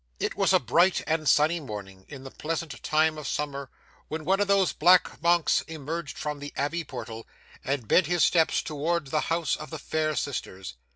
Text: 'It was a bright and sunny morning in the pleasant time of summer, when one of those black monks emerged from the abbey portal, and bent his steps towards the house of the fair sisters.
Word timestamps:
'It 0.19 0.33
was 0.35 0.51
a 0.51 0.59
bright 0.59 1.03
and 1.05 1.29
sunny 1.29 1.59
morning 1.59 2.05
in 2.09 2.23
the 2.23 2.31
pleasant 2.31 2.81
time 2.81 3.19
of 3.19 3.27
summer, 3.27 3.69
when 4.07 4.25
one 4.25 4.39
of 4.39 4.47
those 4.47 4.73
black 4.73 5.21
monks 5.21 5.61
emerged 5.67 6.17
from 6.17 6.39
the 6.39 6.51
abbey 6.57 6.83
portal, 6.83 7.27
and 7.63 7.87
bent 7.87 8.07
his 8.07 8.23
steps 8.23 8.63
towards 8.63 9.11
the 9.11 9.21
house 9.29 9.55
of 9.55 9.69
the 9.69 9.77
fair 9.77 10.15
sisters. 10.15 10.73